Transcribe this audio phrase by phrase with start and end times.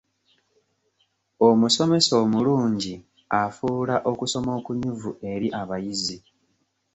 [1.47, 2.93] Omusomesa omulungi
[3.41, 6.17] afuula okusoma okunyuvu eri abayizi.